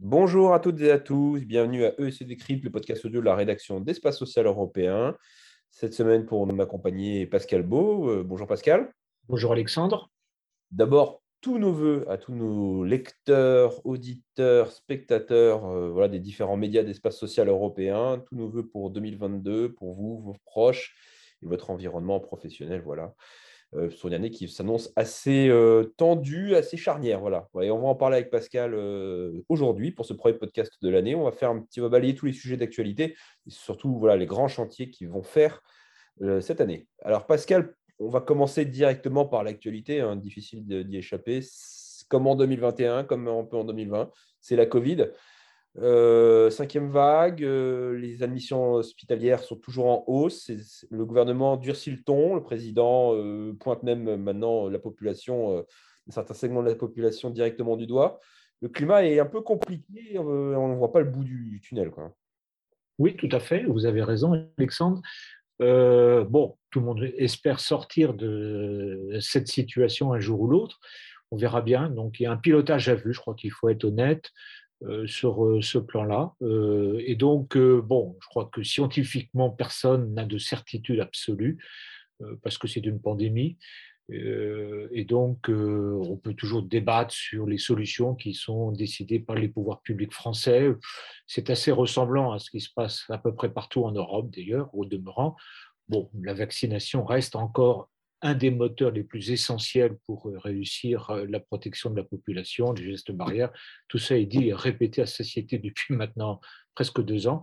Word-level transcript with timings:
Bonjour 0.00 0.52
à 0.52 0.60
toutes 0.60 0.82
et 0.82 0.90
à 0.90 0.98
tous, 0.98 1.40
bienvenue 1.46 1.86
à 1.86 1.94
EEC 1.98 2.24
Décrypte, 2.24 2.64
le 2.64 2.70
podcast 2.70 3.06
audio 3.06 3.20
de 3.20 3.24
la 3.24 3.34
rédaction 3.34 3.80
d'Espace 3.80 4.18
Social 4.18 4.44
Européen. 4.44 5.16
Cette 5.70 5.94
semaine, 5.94 6.26
pour 6.26 6.46
m'accompagner, 6.46 7.26
Pascal 7.26 7.62
Beau. 7.62 8.10
Euh, 8.10 8.22
bonjour 8.22 8.46
Pascal. 8.46 8.92
Bonjour 9.28 9.52
Alexandre. 9.52 10.10
D'abord, 10.70 11.22
tous 11.40 11.58
nos 11.58 11.72
voeux 11.72 12.04
à 12.10 12.18
tous 12.18 12.34
nos 12.34 12.84
lecteurs, 12.84 13.80
auditeurs, 13.86 14.72
spectateurs 14.72 15.64
euh, 15.64 15.88
voilà, 15.88 16.08
des 16.08 16.18
différents 16.18 16.58
médias 16.58 16.82
d'Espace 16.82 17.16
Social 17.16 17.48
Européen. 17.48 18.22
Tous 18.28 18.36
nos 18.36 18.50
voeux 18.50 18.66
pour 18.66 18.90
2022, 18.90 19.72
pour 19.72 19.94
vous, 19.94 20.20
vos 20.20 20.36
proches 20.44 20.94
votre 21.42 21.70
environnement 21.70 22.20
professionnel. 22.20 22.82
Voilà. 22.84 23.14
Euh, 23.74 23.90
sur 23.90 24.08
une 24.08 24.14
année 24.14 24.30
qui 24.30 24.48
s'annonce 24.48 24.90
assez 24.96 25.48
euh, 25.50 25.92
tendue, 25.98 26.54
assez 26.54 26.78
charnière. 26.78 27.20
Voilà. 27.20 27.48
On 27.52 27.78
va 27.78 27.88
en 27.88 27.94
parler 27.94 28.16
avec 28.16 28.30
Pascal 28.30 28.72
euh, 28.72 29.44
aujourd'hui 29.50 29.90
pour 29.90 30.06
ce 30.06 30.14
premier 30.14 30.38
podcast 30.38 30.72
de 30.80 30.88
l'année. 30.88 31.14
On 31.14 31.24
va 31.24 31.32
faire 31.32 31.50
un 31.50 31.60
petit, 31.60 31.80
on 31.80 31.84
va 31.84 31.90
balayer 31.90 32.14
tous 32.14 32.24
les 32.24 32.32
sujets 32.32 32.56
d'actualité 32.56 33.14
surtout 33.46 33.98
voilà, 33.98 34.16
les 34.16 34.24
grands 34.24 34.48
chantiers 34.48 34.90
qui 34.90 35.06
vont 35.06 35.22
faire 35.22 35.62
cette 36.40 36.60
année. 36.60 36.88
Alors 37.02 37.26
Pascal, 37.26 37.76
on 38.00 38.08
va 38.08 38.20
commencer 38.20 38.64
directement 38.64 39.24
par 39.24 39.44
l'actualité, 39.44 40.00
hein, 40.00 40.16
difficile 40.16 40.66
d'y 40.66 40.96
échapper. 40.96 41.40
Comme 42.08 42.26
en 42.26 42.34
2021, 42.34 43.04
comme 43.04 43.28
un 43.28 43.44
peu 43.44 43.56
en 43.56 43.64
2020, 43.64 44.10
c'est 44.40 44.56
la 44.56 44.66
Covid. 44.66 45.10
Euh, 45.76 46.50
cinquième 46.50 46.90
vague, 46.90 47.44
euh, 47.44 47.96
les 47.98 48.22
admissions 48.22 48.74
hospitalières 48.74 49.40
sont 49.40 49.56
toujours 49.56 49.86
en 49.86 50.04
hausse. 50.06 50.50
Le 50.90 51.04
gouvernement 51.04 51.56
durcit 51.56 51.90
le 51.90 52.02
ton. 52.02 52.34
Le 52.34 52.42
président 52.42 53.14
euh, 53.14 53.52
pointe 53.60 53.82
même 53.82 54.16
maintenant 54.16 54.68
la 54.68 54.78
population, 54.78 55.64
certains 56.08 56.34
segments 56.34 56.62
de 56.62 56.68
la 56.68 56.74
population 56.74 57.30
directement 57.30 57.76
du 57.76 57.86
doigt. 57.86 58.18
Le 58.60 58.68
climat 58.68 59.04
est 59.04 59.20
un 59.20 59.26
peu 59.26 59.40
compliqué. 59.40 60.18
on 60.18 60.68
ne 60.68 60.74
voit 60.74 60.92
pas 60.92 61.00
le 61.00 61.10
bout 61.10 61.22
du 61.22 61.60
tunnel. 61.62 61.90
Quoi. 61.90 62.12
Oui, 62.98 63.14
tout 63.14 63.28
à 63.30 63.38
fait. 63.38 63.64
Vous 63.64 63.86
avez 63.86 64.02
raison, 64.02 64.32
Alexandre. 64.58 65.00
bon, 65.60 66.56
tout 66.70 66.80
le 66.80 66.86
monde 66.86 67.04
espère 67.18 67.60
sortir 67.60 68.14
de 68.14 69.16
cette 69.20 69.46
situation 69.46 70.12
un 70.12 70.18
jour 70.18 70.40
ou 70.40 70.48
l'autre. 70.48 70.80
On 71.30 71.36
verra 71.36 71.60
bien. 71.60 71.88
Donc, 71.88 72.18
il 72.18 72.24
y 72.24 72.26
a 72.26 72.32
un 72.32 72.36
pilotage 72.36 72.88
à 72.88 72.96
vue. 72.96 73.12
Je 73.12 73.20
crois 73.20 73.34
qu'il 73.34 73.52
faut 73.52 73.68
être 73.68 73.84
honnête. 73.84 74.32
Euh, 74.84 75.08
sur 75.08 75.44
euh, 75.44 75.60
ce 75.60 75.76
plan-là. 75.76 76.34
Euh, 76.40 77.02
et 77.04 77.16
donc, 77.16 77.58
bon, 77.58 78.16
je 78.22 78.28
crois 78.28 78.44
que 78.44 78.62
scientifiquement, 78.62 79.50
personne 79.50 80.14
n'a 80.14 80.24
de 80.24 80.38
certitude 80.38 81.00
absolue, 81.00 81.58
parce 82.42 82.58
que 82.58 82.68
c'est 82.68 82.84
une 82.84 83.00
pandémie. 83.00 83.58
Et 84.10 85.04
donc, 85.04 85.48
on 85.48 86.16
peut 86.16 86.34
toujours 86.34 86.62
débattre 86.62 87.12
sur 87.12 87.46
les 87.46 87.58
solutions 87.58 88.14
qui 88.14 88.34
sont 88.34 88.72
décidées 88.72 89.20
par 89.20 89.36
les 89.36 89.48
pouvoirs 89.48 89.82
publics 89.82 90.12
français. 90.12 90.72
C'est 91.26 91.50
assez 91.50 91.70
ressemblant 91.70 92.32
à 92.32 92.38
ce 92.38 92.50
qui 92.50 92.60
se 92.60 92.70
passe 92.74 93.04
à 93.08 93.18
peu 93.18 93.34
près 93.34 93.52
partout 93.52 93.84
en 93.84 93.92
Europe, 93.92 94.30
d'ailleurs, 94.34 94.74
au 94.74 94.84
demeurant. 94.84 95.36
Bon, 95.88 96.10
la 96.20 96.34
vaccination 96.34 97.04
reste 97.04 97.36
encore 97.36 97.88
un 98.22 98.34
des 98.34 98.50
moteurs 98.50 98.90
les 98.90 99.04
plus 99.04 99.30
essentiels 99.30 99.96
pour 100.06 100.28
euh, 100.28 100.38
réussir 100.38 101.10
euh, 101.10 101.26
la 101.28 101.40
protection 101.40 101.90
de 101.90 101.96
la 101.96 102.04
population, 102.04 102.72
les 102.72 102.84
gestes 102.84 103.12
barrières. 103.12 103.52
Tout 103.88 103.98
ça 103.98 104.16
est 104.16 104.26
dit 104.26 104.48
et 104.48 104.54
répété 104.54 105.02
à 105.02 105.06
satiété 105.06 105.58
depuis 105.58 105.94
maintenant 105.94 106.40
presque 106.74 107.02
deux 107.02 107.26
ans. 107.26 107.42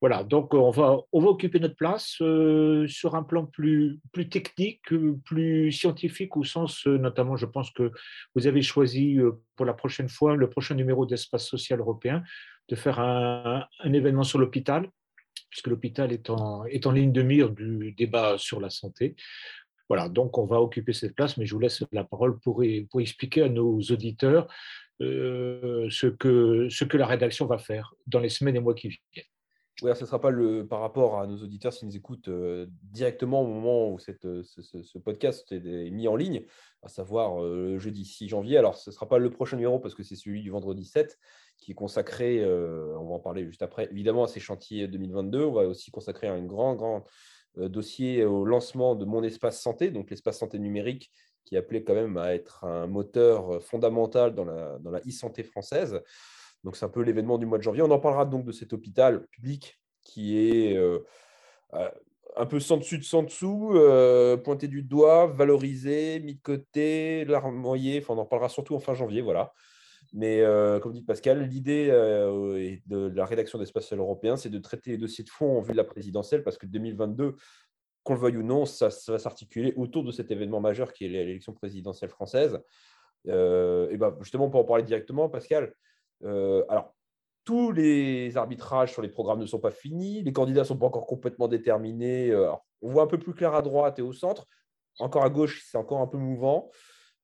Voilà, 0.00 0.22
donc 0.22 0.52
on 0.52 0.70
va, 0.70 0.98
on 1.12 1.20
va 1.20 1.28
occuper 1.28 1.60
notre 1.60 1.76
place 1.76 2.16
euh, 2.20 2.86
sur 2.86 3.14
un 3.14 3.22
plan 3.22 3.46
plus, 3.46 4.00
plus 4.12 4.28
technique, 4.28 4.82
plus 5.24 5.72
scientifique, 5.72 6.36
au 6.36 6.44
sens, 6.44 6.84
notamment, 6.86 7.36
je 7.36 7.46
pense 7.46 7.70
que 7.70 7.90
vous 8.34 8.46
avez 8.46 8.60
choisi 8.60 9.16
pour 9.56 9.64
la 9.64 9.72
prochaine 9.72 10.10
fois, 10.10 10.36
le 10.36 10.50
prochain 10.50 10.74
numéro 10.74 11.06
d'Espace 11.06 11.46
Social 11.46 11.80
Européen, 11.80 12.22
de 12.68 12.76
faire 12.76 12.98
un, 13.00 13.64
un 13.80 13.92
événement 13.94 14.24
sur 14.24 14.38
l'hôpital, 14.38 14.90
puisque 15.48 15.68
l'hôpital 15.68 16.12
est 16.12 16.28
en, 16.28 16.64
est 16.64 16.86
en 16.86 16.90
ligne 16.90 17.12
de 17.12 17.22
mire 17.22 17.48
du 17.48 17.92
débat 17.92 18.36
sur 18.36 18.60
la 18.60 18.70
santé. 18.70 19.14
Voilà, 19.88 20.08
donc 20.08 20.38
on 20.38 20.46
va 20.46 20.60
occuper 20.60 20.92
cette 20.92 21.14
place, 21.14 21.36
mais 21.36 21.46
je 21.46 21.54
vous 21.54 21.60
laisse 21.60 21.82
la 21.92 22.04
parole 22.04 22.38
pour, 22.38 22.62
expliquer 22.62 23.42
à 23.42 23.48
nos 23.48 23.80
auditeurs 23.80 24.48
euh, 25.02 25.88
ce, 25.90 26.06
que, 26.06 26.96
la 26.96 27.06
rédaction 27.06 27.46
va 27.46 27.58
faire 27.58 27.94
dans 28.06 28.20
les 28.20 28.30
semaines 28.30 28.56
et 28.56 28.60
mois 28.60 28.74
qui 28.74 28.88
viennent. 28.88 29.24
Oui, 29.82 29.90
ce 29.94 30.02
ne 30.02 30.06
sera 30.06 30.20
pas 30.20 30.30
le, 30.30 30.66
par 30.66 30.80
rapport 30.80 31.18
à 31.18 31.26
nos 31.26 31.36
auditeurs 31.36 31.72
s'ils 31.72 31.88
nous 31.88 31.96
écoutent 31.96 32.28
euh, 32.28 32.66
directement 32.84 33.42
au 33.42 33.46
moment 33.46 33.90
où 33.90 33.98
cette, 33.98 34.26
ce, 34.44 34.98
podcast 34.98 35.50
est 35.50 35.90
mis 35.90 36.06
en 36.06 36.14
ligne, 36.14 36.44
à 36.82 36.88
savoir 36.88 37.42
euh, 37.42 37.72
le 37.72 37.78
jeudi 37.80 38.04
6 38.04 38.28
janvier. 38.28 38.56
Alors, 38.56 38.76
ce 38.76 38.90
ne 38.90 38.94
sera 38.94 39.08
pas 39.08 39.18
le 39.18 39.30
prochain 39.30 39.56
numéro 39.56 39.80
parce 39.80 39.94
que 39.94 40.04
c'est 40.04 40.14
celui 40.14 40.42
du 40.42 40.50
vendredi 40.50 40.84
7 40.84 41.18
qui 41.58 41.72
est 41.72 41.74
consacré, 41.74 42.44
on 42.44 43.08
va 43.08 43.14
en 43.14 43.20
parler 43.20 43.46
juste 43.46 43.62
après, 43.62 43.88
évidemment 43.90 44.24
à 44.24 44.28
ces 44.28 44.40
chantiers 44.40 44.88
2022. 44.88 45.44
On 45.44 45.52
va 45.52 45.62
aussi 45.62 45.90
consacrer 45.90 46.26
un 46.26 46.42
grand, 46.42 46.74
grand 46.74 46.98
euh, 46.98 47.43
dossier 47.56 48.24
au 48.24 48.44
lancement 48.44 48.94
de 48.94 49.04
mon 49.04 49.22
espace 49.22 49.60
santé, 49.60 49.90
donc 49.90 50.10
l'espace 50.10 50.38
santé 50.38 50.58
numérique, 50.58 51.10
qui 51.44 51.56
appelé 51.56 51.84
quand 51.84 51.94
même 51.94 52.16
à 52.16 52.34
être 52.34 52.64
un 52.64 52.86
moteur 52.86 53.62
fondamental 53.62 54.34
dans 54.34 54.44
la, 54.44 54.78
dans 54.78 54.90
la 54.90 55.00
e-santé 55.00 55.42
française. 55.42 56.00
Donc 56.64 56.76
c'est 56.76 56.86
un 56.86 56.88
peu 56.88 57.02
l'événement 57.02 57.38
du 57.38 57.46
mois 57.46 57.58
de 57.58 57.62
janvier. 57.62 57.82
On 57.82 57.90
en 57.90 57.98
parlera 57.98 58.24
donc 58.24 58.44
de 58.44 58.52
cet 58.52 58.72
hôpital 58.72 59.26
public 59.28 59.78
qui 60.02 60.38
est 60.38 60.76
euh, 60.76 61.00
euh, 61.74 61.90
un 62.36 62.46
peu 62.46 62.60
sans 62.60 62.78
dessus 62.78 62.98
de 62.98 63.04
sans 63.04 63.22
dessous, 63.22 63.78
pointé 64.42 64.66
du 64.66 64.82
doigt, 64.82 65.26
valorisé, 65.26 66.18
mis 66.20 66.34
de 66.34 66.40
côté, 66.40 67.24
larmoyé. 67.26 68.00
Enfin, 68.00 68.14
on 68.14 68.18
en 68.18 68.26
parlera 68.26 68.48
surtout 68.48 68.74
en 68.74 68.80
fin 68.80 68.94
janvier, 68.94 69.20
voilà. 69.20 69.52
Mais 70.14 70.42
euh, 70.42 70.78
comme 70.78 70.92
dit 70.92 71.02
Pascal, 71.02 71.42
l'idée 71.48 71.88
euh, 71.90 72.76
de 72.86 73.08
la 73.08 73.26
rédaction 73.26 73.58
d'Espace 73.58 73.92
européen, 73.92 74.36
c'est 74.36 74.48
de 74.48 74.60
traiter 74.60 74.92
les 74.92 74.96
dossiers 74.96 75.24
de 75.24 75.28
fond 75.28 75.58
en 75.58 75.60
vue 75.60 75.72
de 75.72 75.76
la 75.76 75.82
présidentielle, 75.84 76.44
parce 76.44 76.56
que 76.56 76.66
2022, 76.66 77.34
qu'on 78.04 78.14
le 78.14 78.20
veuille 78.20 78.36
ou 78.36 78.44
non, 78.44 78.64
ça, 78.64 78.90
va 79.08 79.18
s'articuler 79.18 79.74
autour 79.76 80.04
de 80.04 80.12
cet 80.12 80.30
événement 80.30 80.60
majeur 80.60 80.92
qui 80.92 81.04
est 81.04 81.08
l'élection 81.08 81.52
présidentielle 81.52 82.10
française. 82.10 82.60
Euh, 83.26 83.90
et 83.90 83.96
ben 83.96 84.16
justement, 84.20 84.48
pour 84.48 84.60
en 84.60 84.64
parler 84.64 84.84
directement, 84.84 85.28
Pascal, 85.28 85.74
alors, 86.22 86.94
tous 87.44 87.72
les 87.72 88.38
arbitrages 88.38 88.92
sur 88.92 89.02
les 89.02 89.10
programmes 89.10 89.40
ne 89.40 89.46
sont 89.46 89.58
pas 89.58 89.72
finis, 89.72 90.22
les 90.22 90.32
candidats 90.32 90.60
ne 90.60 90.66
sont 90.66 90.78
pas 90.78 90.86
encore 90.86 91.06
complètement 91.06 91.48
déterminés. 91.48 92.34
on 92.80 92.88
voit 92.88 93.02
un 93.02 93.06
peu 93.06 93.18
plus 93.18 93.34
clair 93.34 93.54
à 93.54 93.60
droite 93.60 93.98
et 93.98 94.02
au 94.02 94.12
centre. 94.14 94.46
Encore 95.00 95.24
à 95.24 95.28
gauche, 95.28 95.62
c'est 95.66 95.76
encore 95.76 96.00
un 96.00 96.06
peu 96.06 96.16
mouvant. 96.16 96.70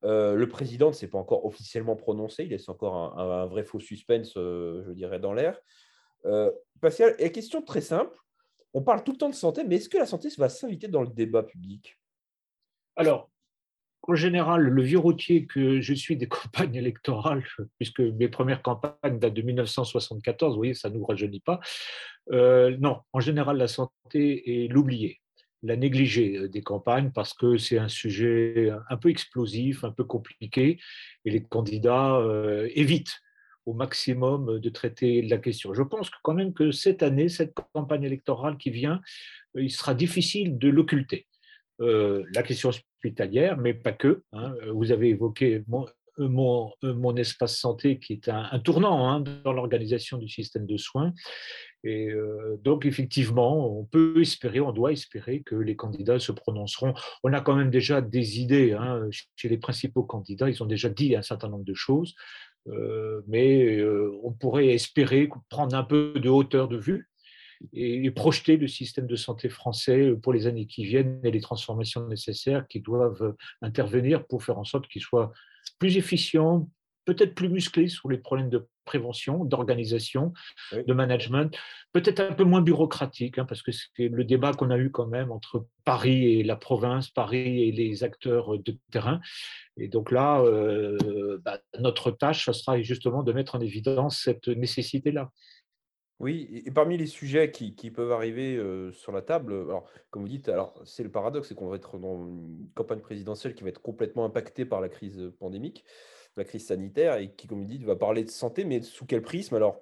Euh, 0.03 0.35
le 0.35 0.49
président 0.49 0.87
ne 0.87 0.93
s'est 0.93 1.07
pas 1.07 1.19
encore 1.19 1.45
officiellement 1.45 1.95
prononcé, 1.95 2.43
il 2.43 2.49
laisse 2.49 2.69
encore 2.69 3.19
un, 3.19 3.45
vrai 3.45 3.63
faux 3.63 3.79
suspense, 3.79 4.33
euh, 4.37 4.83
je 4.87 4.91
dirais, 4.91 5.19
dans 5.19 5.33
l'air. 5.33 5.59
Euh, 6.25 6.51
Pascal, 6.79 7.15
et 7.19 7.31
question 7.31 7.61
très 7.61 7.81
simple, 7.81 8.17
on 8.73 8.81
parle 8.81 9.03
tout 9.03 9.11
le 9.11 9.17
temps 9.17 9.29
de 9.29 9.35
santé, 9.35 9.63
mais 9.63 9.75
est-ce 9.75 9.89
que 9.89 9.97
la 9.97 10.05
santé 10.05 10.29
va 10.37 10.49
s'inviter 10.49 10.87
dans 10.87 11.01
le 11.01 11.09
débat 11.09 11.43
public? 11.43 11.99
Alors, 12.95 13.29
en 14.03 14.15
général, 14.15 14.63
le 14.63 14.81
vieux 14.81 14.97
routier 14.97 15.45
que 15.45 15.81
je 15.81 15.93
suis 15.93 16.17
des 16.17 16.27
campagnes 16.27 16.75
électorales, 16.75 17.43
puisque 17.77 17.99
mes 17.99 18.27
premières 18.27 18.63
campagnes 18.63 19.19
datent 19.19 19.35
de 19.35 19.41
1974, 19.43 20.53
vous 20.53 20.57
voyez, 20.57 20.73
ça 20.73 20.89
ne 20.89 20.95
nous 20.95 21.05
rajeunit 21.05 21.41
pas. 21.41 21.59
non, 22.31 23.01
en 23.13 23.19
général, 23.19 23.57
la 23.57 23.67
santé 23.67 24.63
est 24.63 24.67
l'oubliée 24.67 25.20
la 25.63 25.75
négliger 25.75 26.37
euh, 26.37 26.47
des 26.47 26.61
campagnes 26.61 27.11
parce 27.11 27.33
que 27.33 27.57
c'est 27.57 27.77
un 27.77 27.87
sujet 27.87 28.71
un 28.89 28.97
peu 28.97 29.09
explosif, 29.09 29.83
un 29.83 29.91
peu 29.91 30.03
compliqué, 30.03 30.79
et 31.25 31.31
les 31.31 31.43
candidats 31.43 32.15
euh, 32.17 32.69
évitent 32.73 33.21
au 33.65 33.73
maximum 33.73 34.59
de 34.59 34.69
traiter 34.69 35.21
la 35.21 35.37
question. 35.37 35.73
Je 35.73 35.83
pense 35.83 36.09
quand 36.23 36.33
même 36.33 36.53
que 36.53 36.71
cette 36.71 37.03
année, 37.03 37.29
cette 37.29 37.53
campagne 37.73 38.03
électorale 38.03 38.57
qui 38.57 38.71
vient, 38.71 39.01
euh, 39.55 39.61
il 39.61 39.71
sera 39.71 39.93
difficile 39.93 40.57
de 40.57 40.69
l'occulter. 40.69 41.27
la 41.79 42.43
question 42.43 42.69
hospitalière, 42.69 43.57
mais 43.57 43.73
pas 43.73 43.91
que. 43.91 44.23
Hein. 44.33 44.53
Vous 44.71 44.91
avez 44.91 45.09
évoqué 45.09 45.63
mon, 46.17 46.71
mon, 46.83 47.15
espace 47.15 47.57
santé 47.57 47.99
qui 47.99 48.13
est 48.13 48.29
un, 48.29 48.59
tournant 48.59 49.09
hein, 49.09 49.21
dans 49.43 49.53
l'organisation 49.53 50.17
du 50.17 50.27
système 50.27 50.65
de 50.65 50.77
soins. 50.77 51.13
Et 51.83 52.09
euh, 52.09 52.59
donc, 52.63 52.85
effectivement, 52.85 53.79
on 53.79 53.85
peut 53.85 54.21
espérer, 54.21 54.59
on 54.59 54.71
doit 54.71 54.91
espérer 54.91 55.41
que 55.41 55.55
les 55.55 55.75
candidats 55.75 56.19
se 56.19 56.31
prononceront. 56.31 56.93
On 57.23 57.33
a 57.33 57.41
quand 57.41 57.55
même 57.55 57.71
déjà 57.71 58.01
des 58.01 58.39
idées 58.39 58.73
hein, 58.73 59.07
chez 59.35 59.49
les 59.49 59.57
principaux 59.57 60.03
candidats, 60.03 60.49
ils 60.49 60.61
ont 60.61 60.67
déjà 60.67 60.89
dit 60.89 61.15
un 61.15 61.23
certain 61.23 61.49
nombre 61.49 61.65
de 61.65 61.73
choses, 61.73 62.13
euh, 62.67 63.21
mais 63.27 63.77
euh, 63.77 64.11
on 64.23 64.31
pourrait 64.31 64.67
espérer 64.67 65.27
prendre 65.49 65.75
un 65.75 65.83
peu 65.83 66.13
de 66.15 66.29
hauteur 66.29 66.67
de 66.67 66.77
vue 66.77 67.09
et, 67.73 68.09
projeter 68.11 68.57
le 68.57 68.67
système 68.67 69.07
de 69.07 69.15
santé 69.15 69.49
français 69.49 70.13
pour 70.21 70.33
les 70.33 70.45
années 70.45 70.67
qui 70.67 70.83
viennent 70.83 71.19
et 71.23 71.31
les 71.31 71.41
transformations 71.41 72.07
nécessaires 72.07 72.67
qui 72.67 72.79
doivent 72.79 73.35
intervenir 73.61 74.25
pour 74.27 74.43
faire 74.43 74.57
en 74.57 74.63
sorte 74.63 74.87
qu'il 74.87 75.01
soit 75.01 75.31
plus 75.79 75.97
efficient, 75.97 76.69
peut-être 77.05 77.35
plus 77.35 77.49
musclé 77.49 77.87
sur 77.87 78.09
les 78.09 78.17
problèmes 78.17 78.49
de 78.49 78.67
prévention, 78.85 79.45
d'organisation, 79.45 80.33
de 80.73 80.93
management, 80.93 81.55
peut-être 81.93 82.19
un 82.19 82.33
peu 82.33 82.43
moins 82.43 82.61
bureaucratique, 82.61 83.37
hein, 83.37 83.45
parce 83.45 83.61
que 83.61 83.71
c'est 83.71 84.09
le 84.09 84.23
débat 84.23 84.53
qu'on 84.53 84.69
a 84.71 84.77
eu 84.77 84.91
quand 84.91 85.07
même 85.07 85.31
entre 85.31 85.65
Paris 85.85 86.39
et 86.39 86.43
la 86.43 86.55
province, 86.55 87.09
Paris 87.09 87.63
et 87.63 87.71
les 87.71 88.03
acteurs 88.03 88.57
de 88.57 88.77
terrain. 88.91 89.21
Et 89.77 89.87
donc 89.87 90.11
là, 90.11 90.41
euh, 90.41 91.39
bah, 91.43 91.59
notre 91.79 92.11
tâche, 92.11 92.45
ce 92.45 92.53
sera 92.53 92.81
justement 92.81 93.23
de 93.23 93.31
mettre 93.31 93.55
en 93.55 93.61
évidence 93.61 94.19
cette 94.19 94.47
nécessité-là. 94.47 95.31
Oui, 96.21 96.63
et 96.65 96.71
parmi 96.71 96.97
les 96.97 97.07
sujets 97.07 97.51
qui, 97.51 97.91
peuvent 97.91 98.11
arriver 98.11 98.57
sur 98.93 99.11
la 99.11 99.21
table, 99.21 99.53
alors, 99.53 99.85
comme 100.09 100.21
vous 100.21 100.27
dites, 100.27 100.49
alors 100.49 100.79
c'est 100.85 101.03
le 101.03 101.11
paradoxe, 101.11 101.49
c'est 101.49 101.55
qu'on 101.55 101.67
va 101.67 101.75
être 101.75 101.97
dans 101.97 102.27
une 102.27 102.69
campagne 102.75 102.99
présidentielle 102.99 103.55
qui 103.55 103.63
va 103.63 103.69
être 103.69 103.81
complètement 103.81 104.23
impactée 104.23 104.65
par 104.65 104.81
la 104.81 104.89
crise 104.89 105.31
pandémique 105.39 105.83
la 106.37 106.43
crise 106.43 106.67
sanitaire 106.67 107.17
et 107.17 107.31
qui, 107.31 107.47
comme 107.47 107.59
vous 107.59 107.65
dites, 107.65 107.83
va 107.83 107.95
parler 107.95 108.23
de 108.23 108.29
santé, 108.29 108.63
mais 108.63 108.81
sous 108.81 109.05
quel 109.05 109.21
prisme? 109.21 109.55
Alors, 109.55 109.81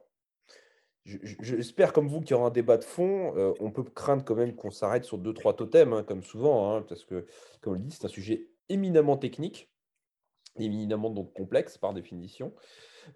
j'espère 1.06 1.94
comme 1.94 2.08
vous 2.08 2.22
qu'il 2.22 2.32
y 2.32 2.34
aura 2.34 2.48
un 2.48 2.52
débat 2.52 2.78
de 2.78 2.84
fond. 2.84 3.34
On 3.60 3.72
peut 3.72 3.84
craindre 3.84 4.24
quand 4.24 4.36
même 4.36 4.56
qu'on 4.56 4.72
s'arrête 4.72 5.06
sur 5.06 5.18
deux, 5.18 5.34
trois 5.34 5.56
totems, 5.56 5.94
hein, 5.94 6.04
comme 6.04 6.24
souvent, 6.24 6.74
hein, 6.76 6.82
parce 6.84 7.06
que, 7.06 7.26
comme 7.62 7.74
vous 7.74 7.80
le 7.80 7.86
dites, 7.86 8.00
c'est 8.00 8.06
un 8.06 8.10
sujet 8.10 8.48
éminemment 8.70 9.18
technique, 9.18 9.70
éminemment 10.58 11.10
donc 11.10 11.34
complexe 11.34 11.78
par 11.78 11.94
définition. 11.94 12.54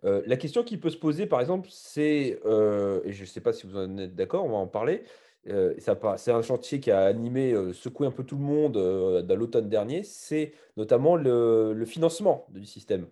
La 0.04 0.38
question 0.38 0.64
qui 0.64 0.78
peut 0.78 0.90
se 0.90 0.98
poser, 0.98 1.26
par 1.26 1.42
exemple, 1.42 1.70
c'est, 1.72 2.40
et 2.46 3.12
je 3.12 3.22
ne 3.22 3.26
sais 3.26 3.42
pas 3.42 3.54
si 3.54 3.68
vous 3.68 3.78
en 3.78 3.98
êtes 3.98 4.16
d'accord, 4.16 4.46
on 4.46 4.50
va 4.50 4.58
en 4.58 4.68
parler, 4.68 5.04
c'est 5.46 6.32
un 6.32 6.42
chantier 6.42 6.80
qui 6.80 6.92
a 6.92 7.06
animé, 7.06 7.56
secoué 7.74 8.08
un 8.08 8.12
peu 8.12 8.24
tout 8.24 8.38
le 8.38 8.44
monde 8.44 8.74
dans 8.74 9.36
l'automne 9.36 9.70
dernier, 9.70 10.04
c'est 10.04 10.54
notamment 10.78 11.16
le, 11.16 11.84
financement 11.86 12.46
du 12.50 12.66
système. 12.66 13.08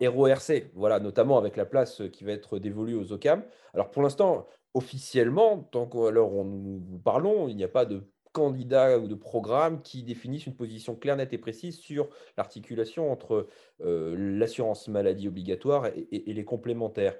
RORC, 0.00 0.70
voilà, 0.74 0.98
notamment 0.98 1.38
avec 1.38 1.56
la 1.56 1.64
place 1.64 2.02
qui 2.12 2.24
va 2.24 2.32
être 2.32 2.58
dévolue 2.58 2.96
aux 2.96 3.12
OCAM. 3.12 3.44
Alors 3.72 3.90
pour 3.90 4.02
l'instant, 4.02 4.48
officiellement, 4.74 5.58
tant 5.70 5.86
qu'on 5.86 6.44
nous 6.44 6.98
parlons, 6.98 7.48
il 7.48 7.56
n'y 7.56 7.64
a 7.64 7.68
pas 7.68 7.84
de 7.84 8.02
candidat 8.32 8.98
ou 8.98 9.08
de 9.08 9.14
programme 9.14 9.82
qui 9.82 10.02
définissent 10.02 10.46
une 10.46 10.56
position 10.56 10.94
claire, 10.96 11.16
nette 11.16 11.32
et 11.32 11.38
précise 11.38 11.78
sur 11.78 12.08
l'articulation 12.36 13.12
entre 13.12 13.46
l'assurance 13.80 14.88
maladie 14.88 15.28
obligatoire 15.28 15.86
et, 15.86 16.32
les 16.32 16.44
complémentaires. 16.44 17.16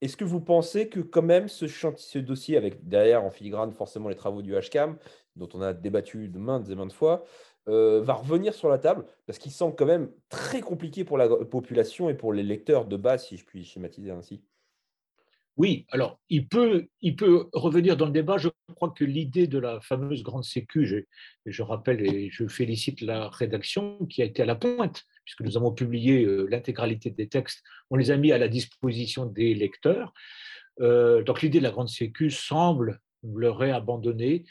Est-ce 0.00 0.16
que 0.16 0.24
vous 0.24 0.40
pensez 0.40 0.88
que 0.88 1.00
quand 1.00 1.22
même 1.22 1.48
ce, 1.48 1.66
ce 1.66 2.18
dossier, 2.18 2.56
avec 2.56 2.86
derrière 2.86 3.24
en 3.24 3.30
filigrane 3.30 3.72
forcément 3.72 4.08
les 4.08 4.16
travaux 4.16 4.42
du 4.42 4.54
HCAM, 4.54 4.98
dont 5.36 5.48
on 5.54 5.62
a 5.62 5.72
débattu 5.72 6.28
de 6.28 6.38
maintes 6.38 6.68
et 6.68 6.74
maintes 6.74 6.92
fois, 6.92 7.24
euh, 7.68 8.02
va 8.02 8.14
revenir 8.14 8.52
sur 8.52 8.68
la 8.68 8.78
table? 8.78 9.06
Parce 9.26 9.38
qu'il 9.38 9.52
semble 9.52 9.74
quand 9.74 9.86
même 9.86 10.10
très 10.28 10.60
compliqué 10.60 11.04
pour 11.04 11.16
la 11.16 11.28
population 11.28 12.10
et 12.10 12.14
pour 12.14 12.32
les 12.32 12.42
lecteurs 12.42 12.84
de 12.84 12.96
base, 12.96 13.26
si 13.26 13.36
je 13.36 13.44
puis 13.44 13.64
schématiser 13.64 14.10
ainsi. 14.10 14.44
Oui, 15.56 15.86
alors 15.90 16.20
il 16.30 16.48
peut, 16.48 16.88
il 17.00 17.14
peut 17.14 17.48
revenir 17.52 17.96
dans 17.96 18.06
le 18.06 18.12
débat. 18.12 18.38
Je 18.38 18.48
crois 18.74 18.90
que 18.90 19.04
l'idée 19.04 19.46
de 19.46 19.58
la 19.58 19.80
fameuse 19.80 20.24
grande 20.24 20.44
sécu, 20.44 21.06
je, 21.46 21.62
rappelle 21.62 22.04
et 22.04 22.28
je 22.30 22.48
félicite 22.48 23.00
la 23.00 23.28
rédaction 23.28 24.04
qui 24.06 24.22
a 24.22 24.24
été 24.24 24.42
à 24.42 24.46
la 24.46 24.56
pointe 24.56 25.04
puisque 25.24 25.42
nous 25.42 25.56
avons 25.56 25.72
publié 25.72 26.24
euh, 26.24 26.46
l'intégralité 26.50 27.10
des 27.10 27.28
textes, 27.28 27.62
on 27.90 27.96
les 27.96 28.10
a 28.10 28.16
mis 28.16 28.32
à 28.32 28.38
la 28.38 28.48
disposition 28.48 29.26
des 29.26 29.54
lecteurs. 29.54 30.12
Euh, 30.80 31.22
donc 31.22 31.40
l'idée 31.40 31.58
de 31.58 31.64
la 31.64 31.70
grande 31.70 31.88
sécu 31.88 32.30
semble 32.30 33.00
leur 33.22 33.62
abandonnée 33.62 34.44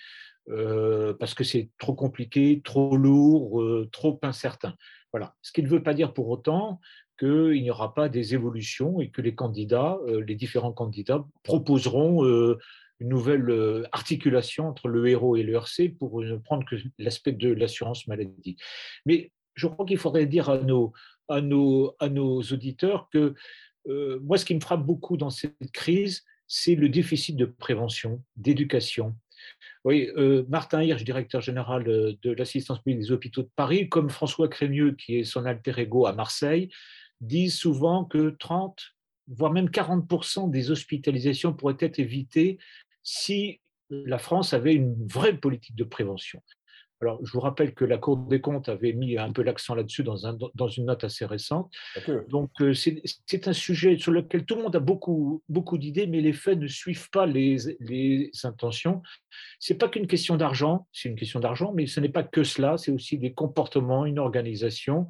euh, 0.50 1.14
parce 1.14 1.34
que 1.34 1.44
c'est 1.44 1.70
trop 1.78 1.94
compliqué, 1.94 2.62
trop 2.64 2.96
lourd, 2.96 3.64
trop 3.92 4.20
incertain. 4.24 4.76
Voilà. 5.12 5.36
Ce 5.42 5.52
qui 5.52 5.62
ne 5.62 5.68
veut 5.68 5.84
pas 5.84 5.94
dire 5.94 6.14
pour 6.14 6.30
autant 6.30 6.80
qu'il 7.20 7.62
n'y 7.62 7.72
aura 7.72 7.94
pas 7.94 8.10
des 8.10 8.34
évolutions 8.34 9.00
et 9.00 9.10
que 9.10 9.22
les 9.22 9.36
candidats, 9.36 10.00
les 10.08 10.36
différents 10.36 10.74
candidats, 10.74 11.26
proposeront 11.44 12.24
une 13.00 13.10
nouvelle 13.10 13.86
articulation 13.92 14.68
entre 14.68 14.88
le 14.88 15.08
héros 15.08 15.36
et 15.36 15.44
le 15.44 15.54
RC 15.54 15.90
pour 15.90 16.22
ne 16.22 16.38
prendre 16.38 16.66
que 16.66 16.76
l'aspect 16.98 17.34
de 17.34 17.52
l'assurance 17.52 18.08
maladie. 18.08 18.58
Mais 19.06 19.32
je 19.56 19.68
crois 19.68 19.86
qu'il 19.86 19.98
faudrait 19.98 20.26
dire 20.26 20.50
à 20.50 20.58
nos, 20.58 20.94
à 21.28 21.42
nos, 21.42 21.96
à 22.00 22.10
nos 22.10 22.42
auditeurs 22.42 23.10
que 23.12 23.34
euh, 23.88 24.20
moi, 24.24 24.38
ce 24.38 24.46
qui 24.46 24.56
me 24.56 24.60
frappe 24.60 24.86
beaucoup 24.86 25.18
dans 25.18 25.30
cette 25.30 25.72
crise, 25.72 26.24
c'est 26.48 26.76
le 26.76 26.90
déficit 26.90 27.36
de 27.36 27.46
prévention, 27.46 28.24
d'éducation. 28.36 29.16
Oui, 29.84 30.10
euh, 30.16 30.46
Martin 30.48 30.82
Hirsch, 30.82 31.04
directeur 31.04 31.42
général 31.42 31.84
de 31.84 32.32
l'assistance 32.32 32.82
publique 32.82 33.00
des 33.00 33.12
hôpitaux 33.12 33.44
de 33.44 33.50
Paris, 33.56 33.90
comme 33.90 34.10
François 34.10 34.48
Crémieux, 34.48 34.94
qui 34.94 35.18
est 35.18 35.24
son 35.26 35.46
alter 35.46 35.74
ego 35.80 36.06
à 36.06 36.14
Marseille, 36.14 36.70
disent 37.22 37.56
souvent 37.56 38.06
que 38.06 38.36
30, 38.40 38.82
voire 39.28 39.52
même 39.52 39.70
40% 39.70 40.50
des 40.50 40.72
hospitalisations 40.72 41.54
pourraient 41.54 41.78
être 41.80 42.00
évitées 42.00 42.58
si 43.04 43.62
la 43.90 44.18
France 44.18 44.54
avait 44.54 44.74
une 44.74 45.08
vraie 45.08 45.38
politique 45.38 45.76
de 45.76 45.84
prévention. 45.84 46.42
Alors, 47.04 47.20
je 47.22 47.34
vous 47.34 47.42
rappelle 47.42 47.74
que 47.74 47.84
la 47.84 47.98
Cour 47.98 48.16
des 48.16 48.40
comptes 48.40 48.70
avait 48.70 48.94
mis 48.94 49.18
un 49.18 49.34
peu 49.34 49.44
l'accent 49.44 49.76
là-dessus 49.76 50.04
dans, 50.04 50.26
un, 50.26 50.38
dans, 50.56 50.68
une 50.70 50.86
note 50.86 51.04
assez 51.04 51.26
récente. 51.26 51.70
Donc, 52.30 52.50
euh, 52.62 52.74
c'est 52.74 53.48
un 53.50 53.52
sujet 53.52 53.98
sur 53.98 54.14
lequel 54.14 54.46
tout 54.46 54.56
le 54.56 54.64
monde 54.64 54.76
a 54.78 54.80
beaucoup, 54.80 55.44
beaucoup 55.50 55.78
d'idées, 55.78 56.08
mais 56.08 56.22
les 56.22 56.32
faits 56.32 56.58
ne 56.58 56.68
suivent 56.68 57.10
pas 57.10 57.26
les, 57.26 57.58
les 57.82 58.32
intentions. 58.46 59.02
Ce 59.60 59.74
n'est 59.74 59.78
pas 59.78 59.90
qu'une 59.90 60.08
question 60.08 60.38
d'argent, 60.38 60.88
c'est 60.94 61.10
une 61.10 61.16
question 61.16 61.42
d'argent, 61.42 61.74
mais 61.74 61.88
ce 61.88 62.00
n'est 62.00 62.08
pas 62.08 62.24
que 62.24 62.46
cela, 62.46 62.78
c'est 62.78 62.92
aussi 62.92 63.18
des 63.18 63.34
comportements, 63.34 64.06
une 64.06 64.20
organisation, 64.20 65.08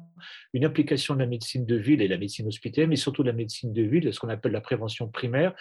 une 0.52 0.64
application 0.64 1.14
de 1.14 1.20
la 1.20 1.26
médecine 1.26 1.64
de 1.64 1.76
ville 1.76 2.02
et 2.02 2.08
la 2.08 2.18
médecine 2.18 2.48
hospitalière, 2.48 2.88
mais 2.88 2.96
surtout 2.96 3.22
la 3.22 3.32
médecine 3.32 3.72
de 3.72 3.82
ville, 3.82 4.12
ce 4.12 4.18
qu'on 4.18 4.30
appelle 4.30 4.52
la 4.52 4.60
prévention 4.60 5.08
primaire, 5.08 5.54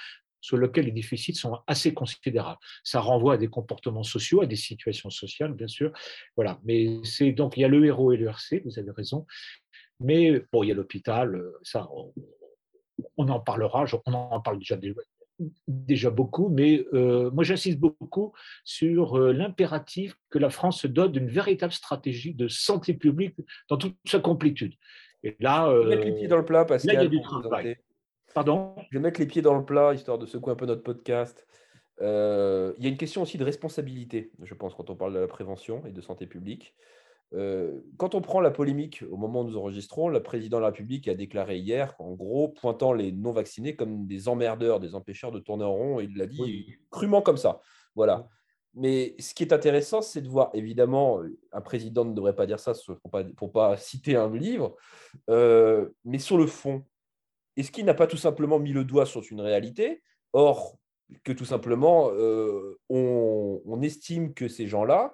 sur 0.43 0.57
lequel 0.57 0.85
les 0.85 0.91
déficits 0.91 1.35
sont 1.35 1.59
assez 1.67 1.93
considérables. 1.93 2.59
Ça 2.83 2.99
renvoie 2.99 3.35
à 3.35 3.37
des 3.37 3.47
comportements 3.47 4.03
sociaux, 4.03 4.41
à 4.41 4.45
des 4.45 4.57
situations 4.57 5.09
sociales, 5.09 5.53
bien 5.53 5.69
sûr. 5.69 5.93
Voilà. 6.35 6.59
Mais 6.65 6.99
c'est 7.03 7.31
donc 7.31 7.55
il 7.55 7.61
y 7.61 7.63
a 7.63 7.69
le 7.69 7.85
héros 7.85 8.11
et 8.11 8.17
le 8.17 8.27
RC, 8.27 8.61
vous 8.65 8.77
avez 8.77 8.91
raison. 8.91 9.25
Mais 10.01 10.43
bon, 10.51 10.63
il 10.63 10.67
y 10.67 10.71
a 10.73 10.75
l'hôpital, 10.75 11.41
ça, 11.61 11.87
on, 13.15 13.29
en 13.29 13.39
parlera. 13.39 13.85
On 14.05 14.13
en 14.13 14.41
parle 14.41 14.59
déjà 14.59 14.77
déjà 15.67 16.09
beaucoup, 16.09 16.49
mais 16.49 16.85
euh, 16.93 17.31
moi 17.31 17.43
j'insiste 17.43 17.79
beaucoup 17.79 18.33
sur 18.63 19.17
euh, 19.17 19.33
l'impératif 19.33 20.15
que 20.29 20.39
la 20.39 20.49
France 20.49 20.81
se 20.81 20.87
donne 20.87 21.11
d'une 21.11 21.27
véritable 21.27 21.73
stratégie 21.73 22.33
de 22.33 22.47
santé 22.47 22.93
publique 22.93 23.35
dans 23.69 23.77
toute 23.77 23.95
sa 24.05 24.19
complétude. 24.19 24.73
Et 25.23 25.35
là, 25.39 25.69
euh, 25.69 25.87
mettre 25.87 26.03
les 26.03 26.13
pieds 26.13 26.27
dans 26.27 26.37
le 26.37 26.45
plat, 26.45 26.65
parce 26.65 26.83
qu'il 26.83 26.93
y 26.93 26.97
a 26.97 27.07
du 27.07 27.21
travail. 27.21 27.77
Pardon 28.33 28.73
Je 28.89 28.97
vais 28.97 29.01
mettre 29.01 29.19
les 29.19 29.27
pieds 29.27 29.41
dans 29.41 29.55
le 29.55 29.63
plat, 29.63 29.93
histoire 29.93 30.17
de 30.17 30.25
secouer 30.25 30.53
un 30.53 30.55
peu 30.55 30.65
notre 30.65 30.83
podcast. 30.83 31.45
Euh, 32.01 32.73
il 32.77 32.83
y 32.83 32.87
a 32.87 32.89
une 32.89 32.97
question 32.97 33.21
aussi 33.21 33.37
de 33.37 33.43
responsabilité, 33.43 34.31
je 34.41 34.53
pense, 34.55 34.73
quand 34.73 34.89
on 34.89 34.95
parle 34.95 35.13
de 35.13 35.19
la 35.19 35.27
prévention 35.27 35.85
et 35.85 35.91
de 35.91 36.01
santé 36.01 36.25
publique. 36.25 36.73
Euh, 37.33 37.79
quand 37.97 38.15
on 38.15 38.21
prend 38.21 38.41
la 38.41 38.51
polémique 38.51 39.03
au 39.09 39.17
moment 39.17 39.41
où 39.41 39.43
nous 39.45 39.57
enregistrons, 39.57 40.09
le 40.09 40.21
président 40.21 40.57
de 40.57 40.61
la 40.61 40.67
République 40.67 41.07
a 41.07 41.15
déclaré 41.15 41.57
hier, 41.57 41.95
en 41.99 42.13
gros, 42.13 42.49
pointant 42.49 42.93
les 42.93 43.11
non-vaccinés 43.11 43.75
comme 43.75 44.07
des 44.07 44.27
emmerdeurs, 44.27 44.79
des 44.79 44.95
empêcheurs 44.95 45.31
de 45.31 45.39
tourner 45.39 45.63
en 45.63 45.73
rond, 45.73 45.99
et 45.99 46.05
il 46.05 46.17
l'a 46.17 46.27
dit 46.27 46.75
crûment 46.91 47.21
comme 47.21 47.37
ça. 47.37 47.59
Voilà. 47.95 48.27
Mais 48.75 49.15
ce 49.19 49.35
qui 49.35 49.43
est 49.43 49.53
intéressant, 49.53 50.01
c'est 50.01 50.21
de 50.21 50.27
voir, 50.27 50.49
évidemment, 50.53 51.21
un 51.51 51.61
président 51.61 52.05
ne 52.05 52.13
devrait 52.13 52.35
pas 52.35 52.47
dire 52.47 52.59
ça 52.59 52.73
pour 52.85 53.19
ne 53.19 53.31
pas, 53.31 53.47
pas, 53.47 53.77
citer 53.77 54.15
un 54.15 54.35
livre, 54.35 54.75
euh, 55.29 55.89
mais 56.05 56.17
sur 56.17 56.37
le 56.37 56.47
fond, 56.47 56.83
est-ce 57.57 57.71
qu'il 57.71 57.85
n'a 57.85 57.93
pas 57.93 58.07
tout 58.07 58.17
simplement 58.17 58.59
mis 58.59 58.73
le 58.73 58.83
doigt 58.83 59.05
sur 59.05 59.23
une 59.29 59.41
réalité? 59.41 60.01
Or, 60.33 60.77
que 61.23 61.31
tout 61.31 61.45
simplement, 61.45 62.09
euh, 62.11 62.79
on, 62.89 63.81
estime 63.81 64.33
que 64.33 64.47
ces 64.47 64.67
gens-là, 64.67 65.13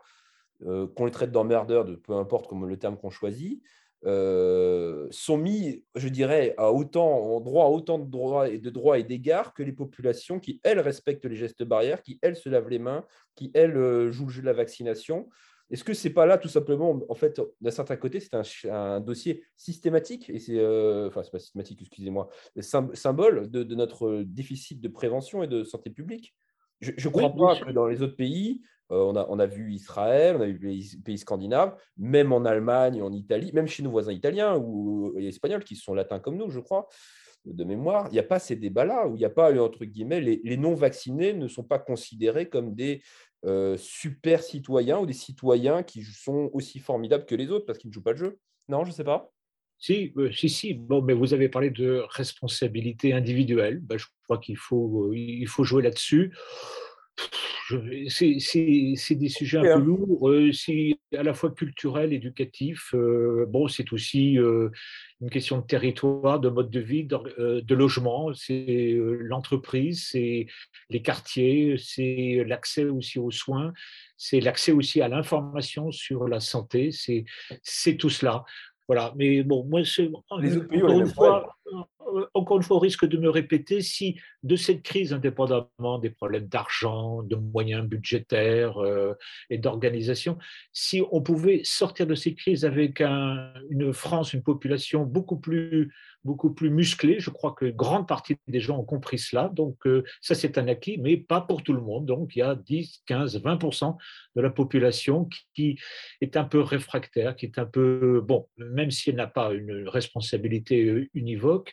euh, 0.65 0.87
qu'on 0.87 1.05
les 1.05 1.11
traite 1.11 1.31
d'emmerdeurs, 1.31 1.85
de 1.85 1.95
peu 1.95 2.13
importe 2.13 2.47
comme 2.47 2.67
le 2.67 2.77
terme 2.77 2.97
qu'on 2.97 3.09
choisit, 3.09 3.61
euh, 4.05 5.07
sont 5.11 5.37
mis, 5.37 5.83
je 5.95 6.07
dirais, 6.07 6.53
à 6.57 6.71
autant, 6.71 7.09
en 7.09 7.41
droit 7.41 7.65
à 7.65 7.69
autant 7.69 7.99
de 7.99 8.09
droits 8.09 8.47
et 8.47 8.57
de 8.57 8.69
droits 8.69 8.97
et 8.97 9.03
d'égards 9.03 9.53
que 9.53 9.63
les 9.63 9.73
populations 9.73 10.39
qui, 10.39 10.61
elles, 10.63 10.79
respectent 10.79 11.25
les 11.25 11.35
gestes 11.35 11.63
barrières, 11.63 12.01
qui, 12.01 12.19
elles, 12.21 12.37
se 12.37 12.47
lavent 12.47 12.69
les 12.69 12.79
mains, 12.79 13.03
qui, 13.35 13.51
elles, 13.53 13.73
jouent 14.11 14.27
le 14.27 14.31
jeu 14.31 14.41
de 14.41 14.45
la 14.45 14.53
vaccination. 14.53 15.27
Est-ce 15.71 15.83
que 15.83 15.93
c'est 15.93 16.09
pas 16.09 16.25
là 16.25 16.37
tout 16.37 16.47
simplement, 16.47 16.99
en 17.09 17.15
fait, 17.15 17.39
d'un 17.61 17.71
certain 17.71 17.95
côté, 17.95 18.19
c'est 18.19 18.69
un, 18.69 18.99
dossier 18.99 19.43
systématique 19.55 20.29
et 20.29 20.39
c'est, 20.39 20.57
euh, 20.57 21.07
enfin, 21.07 21.21
c'est 21.23 21.31
pas 21.31 21.39
systématique, 21.39 21.81
excusez-moi, 21.81 22.29
symbole 22.59 23.49
de, 23.49 23.63
notre 23.75 24.23
déficit 24.23 24.81
de 24.81 24.87
prévention 24.87 25.43
et 25.43 25.47
de 25.47 25.63
santé 25.63 25.89
publique? 25.89 26.35
Je 26.81 26.91
ne 26.91 27.11
crois 27.11 27.35
pas 27.35 27.59
que 27.59 27.71
dans 27.71 27.87
les 27.87 28.01
autres 28.01 28.15
pays, 28.15 28.61
euh, 28.91 29.03
on, 29.03 29.15
a, 29.15 29.27
on 29.29 29.37
a 29.37 29.45
vu 29.45 29.73
Israël, 29.73 30.37
on 30.37 30.41
a 30.41 30.45
vu 30.47 30.59
les 30.59 30.97
pays, 31.03 31.17
scandinaves, 31.17 31.75
même 31.97 32.33
en 32.33 32.45
Allemagne, 32.45 33.01
en 33.01 33.11
Italie, 33.11 33.51
même 33.53 33.67
chez 33.67 33.83
nos 33.83 33.91
voisins 33.91 34.13
italiens 34.13 34.57
ou 34.57 35.13
espagnols 35.19 35.63
qui 35.63 35.75
sont 35.75 35.93
latins 35.93 36.19
comme 36.19 36.37
nous, 36.37 36.49
je 36.49 36.59
crois, 36.59 36.87
de 37.45 37.63
mémoire, 37.63 38.07
il 38.09 38.13
n'y 38.13 38.19
a 38.19 38.23
pas 38.23 38.39
ces 38.39 38.55
débats-là 38.55 39.07
où 39.07 39.15
il 39.15 39.19
n'y 39.19 39.25
a 39.25 39.29
pas, 39.29 39.53
entre 39.61 39.85
guillemets, 39.85 40.19
les 40.19 40.57
non-vaccinés 40.57 41.33
ne 41.33 41.47
sont 41.47 41.63
pas 41.63 41.79
considérés 41.79 42.49
comme 42.49 42.75
des 42.75 43.01
euh, 43.45 43.77
super 43.77 44.43
citoyens 44.43 44.99
ou 44.99 45.05
des 45.05 45.13
citoyens 45.13 45.83
qui 45.83 46.03
sont 46.03 46.49
aussi 46.53 46.79
formidables 46.79 47.25
que 47.25 47.35
les 47.35 47.51
autres 47.51 47.65
parce 47.65 47.79
qu'ils 47.79 47.89
ne 47.89 47.93
jouent 47.93 48.03
pas 48.03 48.11
le 48.11 48.17
jeu 48.17 48.39
Non, 48.67 48.83
je 48.83 48.89
ne 48.89 48.93
sais 48.93 49.03
pas. 49.03 49.31
Si, 49.77 50.13
si, 50.33 50.49
si. 50.49 50.73
Bon, 50.73 51.01
mais 51.01 51.13
vous 51.13 51.33
avez 51.33 51.47
parlé 51.47 51.69
de 51.69 52.03
responsabilité 52.09 53.13
individuelle. 53.13 53.79
Ben, 53.79 53.97
je 53.97 54.07
crois 54.23 54.37
qu'il 54.37 54.57
faut, 54.57 55.13
il 55.13 55.47
faut 55.47 55.63
jouer 55.63 55.83
là-dessus 55.83 56.33
c'est 58.09 59.15
des 59.15 59.29
sujets 59.29 59.59
un 59.59 59.79
peu 59.79 59.85
lourds, 59.85 60.31
c'est 60.53 60.97
à 61.17 61.23
la 61.23 61.33
fois 61.33 61.51
culturel, 61.51 62.13
éducatif. 62.13 62.93
bon, 63.47 63.67
c'est 63.67 63.91
aussi 63.93 64.37
une 65.21 65.29
question 65.29 65.57
de 65.57 65.65
territoire, 65.65 66.39
de 66.39 66.49
mode 66.49 66.69
de 66.69 66.79
vie, 66.79 67.05
de, 67.05 67.75
logement. 67.75 68.33
C'est 68.33 68.97
l'entreprise, 69.19 70.07
c'est 70.11 70.47
les 70.89 71.01
quartiers, 71.01 71.75
c'est 71.77 72.43
l'accès 72.47 72.85
aussi 72.85 73.19
aux 73.19 73.31
soins, 73.31 73.73
c'est 74.17 74.39
l'accès 74.39 74.71
aussi 74.71 75.01
à 75.01 75.07
l'information 75.07 75.91
sur 75.91 76.27
la 76.27 76.39
santé. 76.39 76.91
C'est 76.91 77.97
tout 77.97 78.09
cela. 78.09 78.43
Voilà. 78.89 79.13
Mais 79.15 79.43
bon, 79.43 79.63
moi, 79.65 79.81
les 79.81 80.57
euh, 82.15 82.27
encore 82.33 82.57
une 82.57 82.63
fois, 82.63 82.77
au 82.77 82.79
risque 82.79 83.05
de 83.05 83.17
me 83.17 83.29
répéter, 83.29 83.81
si 83.81 84.19
de 84.43 84.55
cette 84.55 84.83
crise, 84.83 85.13
indépendamment 85.13 85.99
des 86.01 86.09
problèmes 86.09 86.47
d'argent, 86.47 87.23
de 87.23 87.35
moyens 87.35 87.87
budgétaires 87.87 88.77
euh, 88.77 89.13
et 89.49 89.57
d'organisation, 89.57 90.37
si 90.73 91.01
on 91.11 91.21
pouvait 91.21 91.61
sortir 91.63 92.07
de 92.07 92.15
cette 92.15 92.35
crise 92.35 92.65
avec 92.65 93.01
une 93.01 93.93
France, 93.93 94.33
une 94.33 94.43
population 94.43 95.03
beaucoup 95.03 95.37
plus, 95.37 95.91
beaucoup 96.23 96.53
plus 96.53 96.69
musclée, 96.69 97.19
je 97.19 97.29
crois 97.29 97.53
que 97.53 97.65
grande 97.65 98.07
partie 98.07 98.35
des 98.47 98.59
gens 98.59 98.79
ont 98.79 98.85
compris 98.85 99.17
cela. 99.17 99.49
Donc, 99.53 99.77
euh, 99.85 100.03
ça, 100.21 100.35
c'est 100.35 100.57
un 100.57 100.67
acquis, 100.67 100.97
mais 100.97 101.17
pas 101.17 101.41
pour 101.41 101.63
tout 101.63 101.73
le 101.73 101.81
monde. 101.81 102.05
Donc, 102.05 102.35
il 102.35 102.39
y 102.39 102.41
a 102.41 102.55
10, 102.55 103.03
15, 103.05 103.41
20% 103.41 103.97
de 104.35 104.41
la 104.41 104.49
population 104.49 105.29
qui 105.53 105.79
est 106.21 106.37
un 106.37 106.43
peu 106.43 106.61
réfractaire, 106.61 107.35
qui 107.35 107.45
est 107.45 107.57
un 107.57 107.65
peu, 107.65 108.21
bon, 108.25 108.47
même 108.57 108.91
si 108.91 109.09
elle 109.09 109.15
n'a 109.15 109.27
pas 109.27 109.53
une 109.53 109.87
responsabilité 109.87 111.09
univoque, 111.13 111.71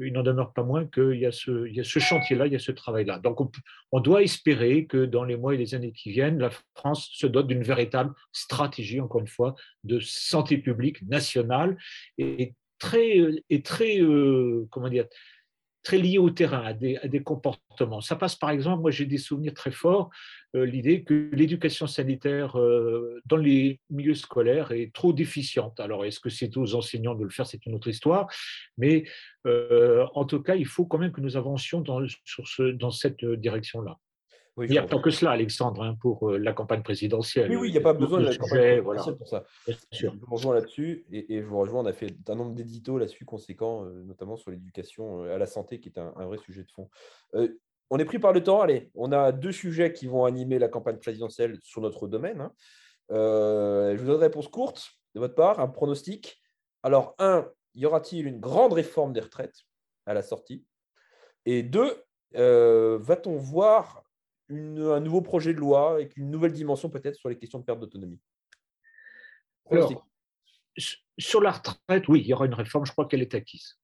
il 0.00 0.12
n'en 0.12 0.22
demeure 0.22 0.52
pas 0.52 0.62
moins 0.62 0.86
qu'il 0.86 1.18
y 1.18 1.26
a 1.26 1.32
ce, 1.32 1.68
ce 1.82 1.98
chantier-là, 1.98 2.46
il 2.46 2.52
y 2.52 2.56
a 2.56 2.60
ce 2.60 2.72
travail-là. 2.72 3.18
Donc, 3.18 3.38
on, 3.92 4.00
doit 4.00 4.22
espérer 4.22 4.86
que 4.86 5.04
dans 5.04 5.24
les 5.24 5.36
mois 5.36 5.54
et 5.54 5.56
les 5.56 5.74
années 5.74 5.92
qui 5.92 6.10
viennent, 6.10 6.38
la 6.38 6.50
France 6.74 7.10
se 7.12 7.26
dote 7.26 7.46
d'une 7.46 7.62
véritable 7.62 8.12
stratégie, 8.32 9.00
encore 9.00 9.20
une 9.20 9.28
fois, 9.28 9.54
de 9.84 10.00
santé 10.00 10.58
publique 10.58 11.02
nationale 11.02 11.76
et 12.16 12.54
très, 12.78 13.18
et 13.50 13.62
très 13.62 14.00
euh, 14.00 14.66
comment 14.70 14.88
dire, 14.88 15.06
très 15.88 15.96
lié 15.96 16.18
au 16.18 16.28
terrain, 16.28 16.66
à 16.66 16.74
des, 16.74 17.22
comportements. 17.22 18.02
Ça 18.02 18.14
passe 18.14 18.36
par 18.36 18.50
exemple, 18.50 18.82
moi 18.82 18.90
j'ai 18.90 19.06
des 19.06 19.16
souvenirs 19.16 19.54
très 19.54 19.70
forts, 19.70 20.10
euh, 20.54 20.66
l'idée 20.66 21.02
que 21.02 21.30
l'éducation 21.32 21.86
sanitaire 21.86 22.58
euh, 22.58 23.22
dans 23.24 23.38
les 23.38 23.80
milieux 23.88 24.14
scolaires 24.14 24.70
est 24.72 24.92
trop 24.92 25.14
déficiente. 25.14 25.80
Alors 25.80 26.04
est-ce 26.04 26.20
que 26.20 26.28
c'est 26.28 26.54
aux 26.58 26.74
enseignants 26.74 27.14
de 27.14 27.24
le 27.24 27.30
faire, 27.30 27.46
c'est 27.46 27.64
une 27.64 27.74
autre 27.74 27.88
histoire, 27.88 28.26
mais 28.76 29.04
euh, 29.46 30.06
en 30.14 30.26
tout 30.26 30.42
cas, 30.42 30.56
il 30.56 30.66
faut 30.66 30.84
quand 30.84 30.98
même 30.98 31.10
que 31.12 31.22
nous 31.22 31.38
avancions 31.38 31.80
dans, 31.80 32.06
sur 32.22 32.46
ce, 32.46 32.64
dans 32.64 32.90
cette 32.90 33.24
direction-là 33.24 33.96
il 34.64 34.70
n'y 34.70 34.78
a 34.78 34.82
pas 34.82 34.98
que 34.98 35.10
cela, 35.10 35.32
Alexandre, 35.32 35.82
hein, 35.82 35.96
pour 36.00 36.30
euh, 36.30 36.38
la 36.38 36.52
campagne 36.52 36.82
présidentielle. 36.82 37.50
Oui, 37.50 37.56
oui, 37.56 37.68
il 37.68 37.72
n'y 37.72 37.78
a 37.78 37.82
pas 37.82 37.92
besoin 37.92 38.20
de 38.20 38.26
la 38.26 38.36
campagne 38.36 38.82
présidentielle 38.82 39.16
pour 39.16 39.28
ça. 39.28 39.44
Je 39.92 40.06
vous 40.06 40.26
rejoins 40.34 40.54
là-dessus 40.54 41.06
et, 41.12 41.40
je 41.40 41.46
vous 41.46 41.58
rejoins. 41.58 41.82
On 41.82 41.86
a 41.86 41.92
fait 41.92 42.14
un 42.28 42.34
nombre 42.34 42.54
d'éditos 42.54 42.98
là-dessus 42.98 43.24
conséquents, 43.24 43.84
euh, 43.84 44.02
notamment 44.04 44.36
sur 44.36 44.50
l'éducation 44.50 45.24
euh, 45.24 45.34
à 45.34 45.38
la 45.38 45.46
santé, 45.46 45.80
qui 45.80 45.88
est 45.88 45.98
un, 45.98 46.10
vrai 46.26 46.38
sujet 46.38 46.62
de 46.62 46.70
fond. 46.70 46.88
on 47.90 47.98
est 47.98 48.04
pris 48.04 48.18
par 48.18 48.32
le 48.32 48.42
temps. 48.42 48.60
Allez, 48.60 48.90
on 48.94 49.12
a 49.12 49.32
deux 49.32 49.52
sujets 49.52 49.92
qui 49.92 50.06
vont 50.06 50.24
animer 50.24 50.58
la 50.58 50.68
campagne 50.68 50.98
présidentielle 50.98 51.58
sur 51.62 51.80
notre 51.80 52.08
domaine. 52.08 52.40
Hein. 52.40 52.52
je 53.10 53.96
vous 53.98 54.06
donne 54.06 54.16
une 54.16 54.22
réponse 54.22 54.48
courte 54.48 54.90
de 55.14 55.20
votre 55.20 55.34
part, 55.34 55.60
un 55.60 55.68
pronostic. 55.68 56.40
Alors, 56.82 57.14
un, 57.18 57.48
y 57.74 57.86
aura-t-il 57.86 58.26
une 58.26 58.40
grande 58.40 58.72
réforme 58.72 59.12
des 59.12 59.20
retraites 59.20 59.64
à 60.06 60.14
la 60.14 60.22
sortie? 60.22 60.64
Et 61.44 61.62
deux, 61.62 62.02
va-t-on 62.34 63.36
voir 63.36 64.07
un 64.50 65.00
nouveau 65.00 65.20
projet 65.20 65.52
de 65.52 65.58
loi 65.58 65.92
avec 65.94 66.16
une 66.16 66.30
nouvelle 66.30 66.52
dimension 66.52 66.88
peut-être 66.90 67.16
sur 67.16 67.28
les 67.28 67.36
questions 67.36 67.58
de 67.58 67.64
perte 67.64 67.80
d'autonomie. 67.80 68.20
Sur 71.18 71.40
la 71.40 71.50
retraite, 71.50 72.08
oui, 72.08 72.20
il 72.20 72.26
y 72.26 72.32
aura 72.32 72.46
une 72.46 72.54
réforme, 72.54 72.86
je 72.86 72.92
crois 72.92 73.06
qu'elle 73.06 73.22
est 73.22 73.34
acquise. 73.34 73.78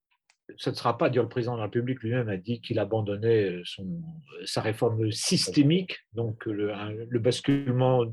Ce 0.56 0.70
ne 0.70 0.74
sera 0.74 0.96
pas, 0.98 1.08
dire 1.08 1.22
le 1.22 1.28
président 1.28 1.54
de 1.54 1.58
la 1.58 1.64
République 1.64 2.00
lui-même 2.02 2.28
a 2.28 2.36
dit 2.36 2.60
qu'il 2.60 2.78
abandonnait 2.78 3.60
son, 3.64 4.02
sa 4.44 4.60
réforme 4.60 5.10
systémique, 5.10 5.98
donc 6.12 6.44
le, 6.44 7.18
basculement 7.18 8.04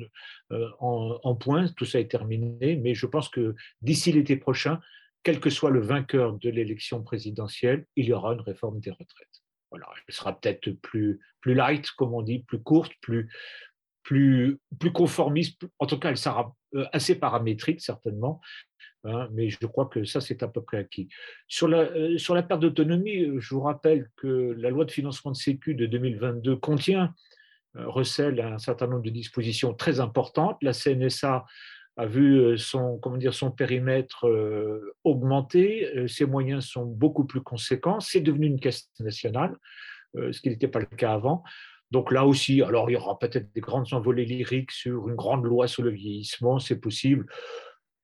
euh, 0.52 0.70
en, 0.80 1.20
en 1.24 1.36
point, 1.36 1.68
tout 1.76 1.86
ça 1.86 2.00
est 2.00 2.10
terminé, 2.10 2.78
mais 2.78 2.96
je 2.96 3.06
pense 3.06 3.28
que 3.28 3.54
d'ici 3.82 4.14
l'été 4.14 4.38
prochain, 4.38 4.80
quel 5.24 5.40
que 5.40 5.50
soit 5.50 5.70
le 5.70 5.82
vainqueur 5.82 6.34
de 6.38 6.50
l'élection 6.50 7.04
présidentielle, 7.04 7.86
il 7.96 8.06
y 8.06 8.14
aura 8.14 8.34
une 8.34 8.42
réforme 8.42 8.80
des 8.80 8.92
retraites 8.92 9.41
elle 9.74 10.14
sera 10.14 10.40
peut-être 10.40 10.72
plus, 10.82 11.20
plus 11.40 11.54
light, 11.54 11.90
comme 11.92 12.14
on 12.14 12.22
dit, 12.22 12.40
plus 12.40 12.62
courte, 12.62 12.94
plus, 13.02 13.30
plus, 14.04 14.60
plus 14.80 14.92
conformiste. 14.92 15.64
En 15.80 15.86
tout 15.86 16.00
cas, 16.00 16.10
elle 16.10 16.18
sera 16.18 16.56
euh, 16.76 16.86
assez 16.94 17.16
paramétrique, 17.16 17.82
certainement. 17.82 18.42
Hein, 19.04 19.28
mais 19.32 19.50
je 19.50 19.66
crois 19.66 19.88
que 19.88 20.04
ça, 20.04 20.22
c'est 20.22 20.44
à 20.44 20.48
peu 20.48 20.62
près 20.62 20.78
acquis. 20.78 21.10
Sur 21.48 21.68
la, 21.68 21.80
euh, 21.80 22.18
sur 22.18 22.36
la 22.36 22.44
perte 22.44 22.62
d'autonomie, 22.62 23.40
je 23.40 23.56
vous 23.56 23.62
rappelle 23.62 24.10
que 24.16 24.56
la 24.58 24.70
loi 24.70 24.86
de 24.86 24.92
financement 24.92 25.32
de 25.32 25.38
Sécu 25.38 25.74
de 25.74 25.86
2022 25.86 26.56
contient, 26.58 27.14
euh, 27.78 27.88
recèle 27.88 28.40
un 28.42 28.58
certain 28.58 28.88
nombre 28.88 29.04
de 29.04 29.10
dispositions 29.10 29.74
très 29.74 30.00
importantes. 30.00 30.58
La 30.62 30.74
CNSA 30.74 31.46
a 31.98 32.06
vu 32.06 32.40
euh, 32.40 32.58
son, 32.58 32.98
comment 33.00 33.18
dire, 33.18 33.34
son 33.34 33.52
périmètre 33.52 34.28
euh, 34.28 34.96
augmenter, 35.04 35.88
euh, 35.96 36.08
ses 36.08 36.26
moyens 36.26 36.66
sont 36.66 36.86
beaucoup 36.86 37.26
plus 37.26 37.42
conséquents, 37.42 38.00
c'est 38.00 38.22
devenu 38.22 38.48
une 38.48 38.60
caisse 38.60 38.90
nationale, 39.00 39.56
ce 40.16 40.42
qui 40.42 40.50
n'était 40.50 40.68
pas 40.68 40.80
le 40.80 40.86
cas 40.86 41.14
avant. 41.14 41.44
Donc 41.90 42.12
là 42.12 42.26
aussi, 42.26 42.62
alors 42.62 42.90
il 42.90 42.94
y 42.94 42.96
aura 42.96 43.18
peut-être 43.20 43.54
des 43.54 43.62
grandes 43.62 43.94
envolées 43.94 44.26
lyriques 44.26 44.72
sur 44.72 45.10
une 45.10 45.16
grande 45.16 45.46
loi 45.46 45.68
sur 45.68 45.84
le 45.84 45.90
vieillissement, 45.90 46.60
c'est 46.60 46.80
possible. 46.80 47.26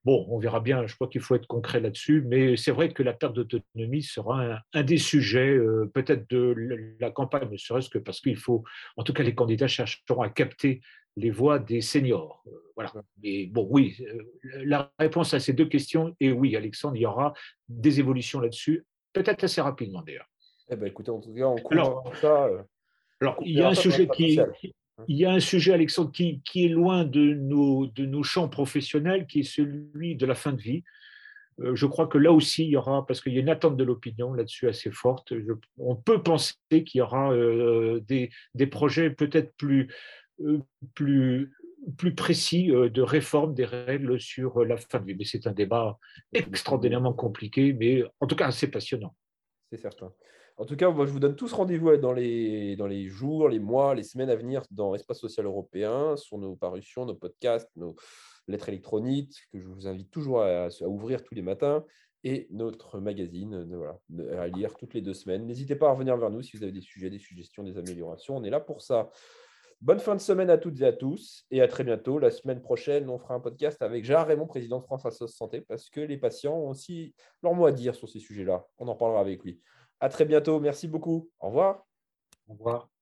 Bon, 0.05 0.25
on 0.29 0.39
verra 0.39 0.61
bien, 0.61 0.87
je 0.87 0.95
crois 0.95 1.09
qu'il 1.09 1.19
faut 1.19 1.35
être 1.35 1.47
concret 1.47 1.81
là-dessus, 1.81 2.23
mais 2.25 2.55
c'est 2.55 2.71
vrai 2.71 2.93
que 2.93 3.03
la 3.03 3.11
perte 3.11 3.33
d'autonomie 3.35 4.03
sera 4.03 4.61
un, 4.73 4.83
des 4.83 4.97
sujets 4.97 5.57
peut-être 5.93 6.29
de 6.29 6.95
la 6.99 7.11
campagne, 7.11 7.49
ne 7.49 7.57
serait-ce 7.57 7.89
que 7.89 7.97
parce 7.97 8.21
qu'il 8.21 8.37
faut, 8.37 8.63
en 8.95 9.03
tout 9.03 9.11
cas 9.11 9.23
les 9.23 9.35
candidats 9.35 9.67
chercheront 9.67 10.21
à 10.21 10.29
capter 10.29 10.79
les 11.17 11.31
voix 11.31 11.59
des 11.59 11.81
seniors. 11.81 12.43
Euh, 12.47 12.51
voilà. 12.75 12.93
Et 13.23 13.47
bon, 13.47 13.67
oui, 13.69 13.97
euh, 14.01 14.23
la 14.63 14.91
réponse 14.99 15.33
à 15.33 15.39
ces 15.39 15.51
deux 15.51 15.65
questions 15.65 16.15
est 16.19 16.31
oui, 16.31 16.55
Alexandre, 16.55 16.95
il 16.95 17.01
y 17.01 17.05
aura 17.05 17.33
des 17.67 17.99
évolutions 17.99 18.39
là-dessus, 18.39 18.85
peut-être 19.13 19.43
assez 19.43 19.59
rapidement 19.59 20.03
d'ailleurs. 20.03 20.29
Eh 20.69 20.75
ben, 20.75 20.85
écoutez, 20.85 21.09
en 21.09 21.19
tout 21.19 21.33
cas, 21.33 21.47
on 21.47 21.57
alors, 21.69 22.15
ça. 22.21 22.45
Euh, 22.45 22.61
alors, 23.19 23.37
il 23.43 23.53
y 23.53 23.61
a 23.61 23.69
un 23.69 23.73
sujet 23.73 24.07
qui, 24.07 24.39
il 25.07 25.17
y 25.17 25.25
a 25.25 25.31
un 25.31 25.39
sujet, 25.39 25.73
Alexandre, 25.73 26.11
qui, 26.11 26.41
qui, 26.45 26.65
est 26.65 26.69
loin 26.69 27.03
de 27.03 27.33
nos, 27.33 27.87
de 27.87 28.05
nos 28.05 28.21
champs 28.21 28.47
professionnels, 28.47 29.25
qui 29.25 29.39
est 29.39 29.43
celui 29.43 30.15
de 30.15 30.25
la 30.25 30.35
fin 30.35 30.53
de 30.53 30.61
vie. 30.61 30.83
Je 31.73 31.87
crois 31.87 32.05
que 32.05 32.19
là 32.19 32.31
aussi, 32.31 32.65
il 32.65 32.69
y 32.69 32.77
aura, 32.77 33.07
parce 33.07 33.19
qu'il 33.21 33.33
y 33.33 33.37
a 33.37 33.39
une 33.39 33.49
attente 33.49 33.77
de 33.77 33.83
l'opinion 33.83 34.33
là-dessus 34.33 34.67
assez 34.67 34.91
forte, 34.91 35.33
on 35.79 35.95
peut 35.95 36.21
penser 36.21 36.53
qu'il 36.69 36.99
y 36.99 37.01
aura 37.01 37.35
des, 38.01 38.29
des 38.53 38.67
projets 38.67 39.09
peut-être 39.09 39.55
plus, 39.57 39.87
plus, 40.93 41.51
plus 41.97 42.15
précis 42.15 42.71
euh, 42.71 42.89
de 42.89 43.01
réforme 43.01 43.53
des 43.53 43.65
règles 43.65 44.19
sur 44.19 44.63
la 44.63 44.77
fin. 44.77 45.03
Mais 45.05 45.25
c'est 45.25 45.47
un 45.47 45.53
débat 45.53 45.97
extraordinairement 46.33 47.13
compliqué, 47.13 47.73
mais 47.73 48.03
en 48.19 48.27
tout 48.27 48.35
cas 48.35 48.47
assez 48.47 48.69
passionnant. 48.69 49.15
C'est 49.71 49.77
certain. 49.77 50.13
En 50.59 50.65
tout 50.65 50.75
cas, 50.75 50.89
je 50.91 51.11
vous 51.11 51.19
donne 51.19 51.35
tous 51.35 51.53
rendez-vous 51.53 51.97
dans 51.97 52.13
les, 52.13 52.75
dans 52.75 52.87
les 52.87 53.07
jours, 53.07 53.47
les 53.47 53.59
mois, 53.59 53.93
les 53.93 54.01
semaines 54.01 54.31
à 54.31 54.35
venir 54.35 54.63
dans 54.71 54.95
Espace 54.95 55.19
Social 55.19 55.45
Européen, 55.45 56.15
sur 56.17 56.39
nos 56.39 56.55
parutions, 56.55 57.05
nos 57.05 57.13
podcasts, 57.13 57.69
nos 57.75 57.95
lettres 58.47 58.69
électroniques, 58.69 59.35
que 59.53 59.59
je 59.59 59.67
vous 59.67 59.85
invite 59.87 60.09
toujours 60.09 60.41
à, 60.41 60.65
à 60.65 60.87
ouvrir 60.87 61.21
tous 61.21 61.35
les 61.35 61.43
matins, 61.43 61.85
et 62.23 62.47
notre 62.49 62.99
magazine 62.99 63.53
euh, 63.53 63.77
voilà, 63.77 64.41
à 64.41 64.47
lire 64.47 64.73
toutes 64.75 64.95
les 64.95 65.01
deux 65.01 65.13
semaines. 65.13 65.45
N'hésitez 65.45 65.75
pas 65.75 65.89
à 65.89 65.91
revenir 65.91 66.17
vers 66.17 66.31
nous 66.31 66.41
si 66.41 66.57
vous 66.57 66.63
avez 66.63 66.71
des 66.71 66.81
sujets, 66.81 67.11
des 67.11 67.19
suggestions, 67.19 67.61
des 67.61 67.77
améliorations. 67.77 68.35
On 68.35 68.43
est 68.43 68.49
là 68.49 68.59
pour 68.59 68.81
ça. 68.81 69.11
Bonne 69.79 69.99
fin 69.99 70.15
de 70.15 70.21
semaine 70.21 70.49
à 70.49 70.57
toutes 70.57 70.81
et 70.81 70.85
à 70.85 70.91
tous 70.91 71.45
et 71.51 71.61
à 71.61 71.67
très 71.67 71.83
bientôt. 71.83 72.17
La 72.17 72.31
semaine 72.31 72.61
prochaine, 72.61 73.09
on 73.09 73.19
fera 73.19 73.35
un 73.35 73.39
podcast 73.39 73.79
avec 73.83 74.03
Gérard 74.03 74.27
Raymond, 74.27 74.47
président 74.47 74.79
de 74.79 74.83
France 74.83 75.05
Assos 75.05 75.27
Santé, 75.27 75.61
parce 75.61 75.89
que 75.89 76.01
les 76.01 76.17
patients 76.17 76.55
ont 76.55 76.69
aussi 76.69 77.13
leur 77.43 77.53
mot 77.53 77.67
à 77.67 77.71
dire 77.71 77.93
sur 77.93 78.09
ces 78.09 78.19
sujets-là. 78.19 78.65
On 78.79 78.87
en 78.87 78.95
parlera 78.95 79.21
avec 79.21 79.43
lui. 79.43 79.61
À 79.99 80.09
très 80.09 80.25
bientôt. 80.25 80.59
Merci 80.59 80.87
beaucoup. 80.87 81.29
Au 81.39 81.47
revoir. 81.47 81.85
Au 82.47 82.53
revoir. 82.53 82.89